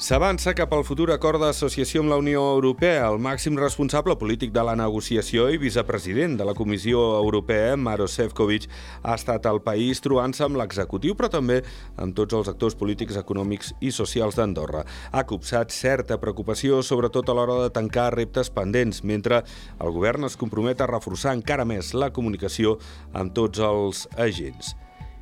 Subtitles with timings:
[0.00, 3.02] S'avança cap al futur acord d'associació amb la Unió Europea.
[3.04, 8.64] El màxim responsable polític de la negociació i vicepresident de la Comissió Europea, Maros Sefcovic,
[9.04, 11.60] ha estat al país trobant-se amb l'executiu, però també
[12.00, 14.86] amb tots els actors polítics, econòmics i socials d'Andorra.
[15.12, 19.44] Ha copsat certa preocupació, sobretot a l'hora de tancar reptes pendents, mentre
[19.76, 22.78] el govern es compromet a reforçar encara més la comunicació
[23.12, 24.79] amb tots els agents.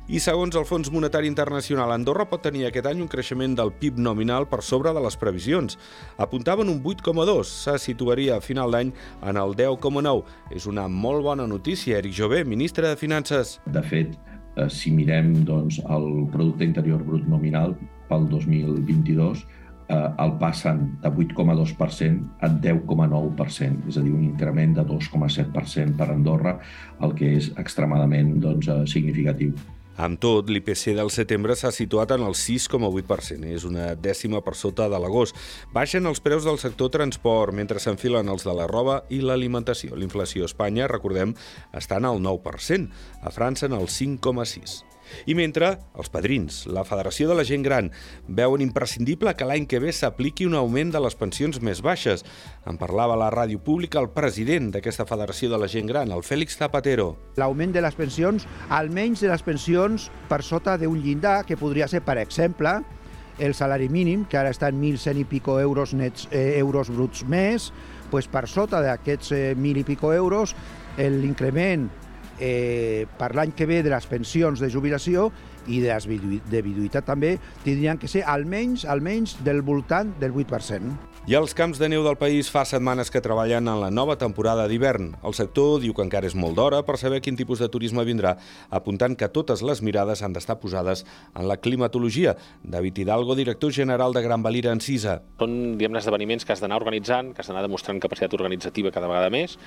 [0.09, 3.99] I segons el Fons Monetari Internacional, Andorra pot tenir aquest any un creixement del PIB
[4.01, 5.77] nominal per sobre de les previsions.
[6.17, 8.89] Apuntaven un 8,2, se situaria a final d'any
[9.29, 10.25] en el 10,9.
[10.49, 12.01] És una molt bona notícia.
[12.01, 13.59] Eric Jové, ministre de Finances.
[13.69, 14.17] De fet,
[14.55, 17.77] eh, si mirem doncs, el producte interior brut nominal
[18.09, 19.45] pel 2022,
[19.89, 26.09] eh, el passen de 8,2% a 10,9%, és a dir, un increment de 2,7% per
[26.09, 26.59] Andorra,
[26.99, 29.53] el que és extremadament doncs, eh, significatiu.
[29.99, 34.87] Amb tot, l'IPC del setembre s'ha situat en el 6,8%, és una dècima per sota
[34.87, 35.35] de l'agost.
[35.75, 39.99] Baixen els preus del sector transport, mentre s'enfilen els de la roba i l'alimentació.
[39.99, 41.35] L'inflació a Espanya, recordem,
[41.75, 42.87] està en el 9%,
[43.19, 44.88] a França en el 5,6%.
[45.25, 47.89] I mentre els padrins, la Federació de la Gent Gran,
[48.27, 52.25] veuen imprescindible que l'any que ve s'apliqui un augment de les pensions més baixes.
[52.69, 56.23] En parlava a la ràdio pública el president d'aquesta Federació de la Gent Gran, el
[56.25, 57.11] Fèlix Zapatero.
[57.37, 62.03] L'augment de les pensions, almenys de les pensions per sota d'un llindar, que podria ser,
[62.05, 62.79] per exemple,
[63.39, 67.23] el salari mínim, que ara està en 1.100 i pico euros nets, eh, euros bruts
[67.23, 67.71] més,
[68.11, 70.55] pues per sota d'aquests eh, 1.000 i pico euros,
[70.99, 71.87] l'increment
[72.39, 75.29] eh, per l'any que ve de les pensions de jubilació
[75.67, 77.35] i de, les de viduïtat també
[77.65, 81.18] tindrien que ser almenys almenys del voltant del 8%.
[81.27, 84.63] I els camps de neu del país fa setmanes que treballen en la nova temporada
[84.71, 85.11] d'hivern.
[85.27, 88.37] El sector diu que encara és molt d'hora per saber quin tipus de turisme vindrà,
[88.71, 91.03] apuntant que totes les mirades han d'estar posades
[91.35, 92.37] en la climatologia.
[92.63, 95.19] David Hidalgo, director general de Gran Valira en Cisa.
[95.43, 99.29] Són diguem esdeveniments que has d'anar organitzant, que has d'anar demostrant capacitat organitzativa cada vegada
[99.33, 99.57] més,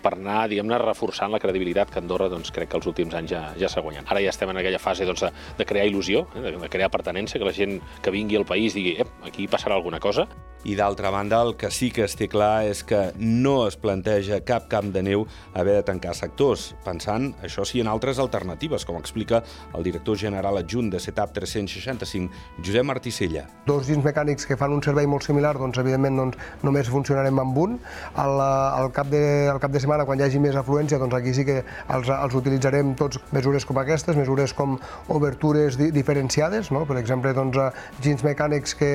[0.00, 3.42] per anar diguem-ne reforçant la credibilitat que Andorra doncs, crec que els últims anys ja,
[3.60, 4.06] ja s'ha guanyat.
[4.08, 7.36] Ara ja estem en aquella fase doncs, de, de crear il·lusió, eh, de, crear pertenença,
[7.36, 8.96] que la gent que vingui al país digui
[9.26, 10.28] aquí passarà alguna cosa.
[10.64, 14.42] I d'altra banda, el que sí que es té clar és que no es planteja
[14.44, 15.22] cap camp de neu
[15.56, 19.40] haver de tancar sectors, pensant, això sí, en altres alternatives, com explica
[19.72, 22.28] el director general adjunt de Setup 365,
[22.60, 23.46] Josep Marticella.
[23.64, 27.62] Dos gins mecànics que fan un servei molt similar, doncs evidentment doncs, només funcionarem amb
[27.64, 27.78] un.
[28.20, 31.32] Al, al, cap de, al cap de setmana, quan hi hagi més afluència, doncs aquí
[31.36, 34.76] sí que els, els utilitzarem tots mesures com aquestes, mesures com
[35.08, 36.84] obertures di, diferenciades, no?
[36.84, 37.56] per exemple, doncs,
[38.04, 38.92] gins mecànics que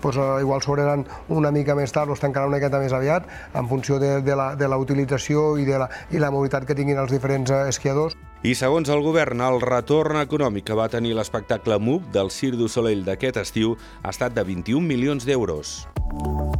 [0.00, 3.68] doncs, igual s'obriran una mica més tard o es tancaran una miqueta més aviat en
[3.68, 7.00] funció de, de, la, de la utilització i de la, i la mobilitat que tinguin
[7.02, 8.16] els diferents eh, esquiadors.
[8.42, 12.66] I segons el govern, el retorn econòmic que va tenir l'espectacle MUB del Cir du
[12.68, 15.86] Soleil d'aquest estiu ha estat de 21 milions d'euros.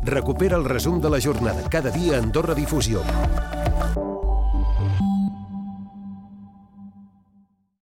[0.07, 3.03] Recupera el resum de la jornada cada dia a Andorra Difusió.